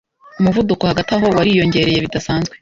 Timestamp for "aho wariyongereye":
1.17-1.97